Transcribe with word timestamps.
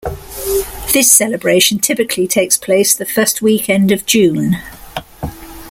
This 0.93 1.11
celebration 1.11 1.77
typically 1.77 2.25
takes 2.25 2.57
place 2.57 2.95
the 2.95 3.05
first 3.05 3.43
weekend 3.43 3.91
of 3.91 4.07
June. 4.07 4.55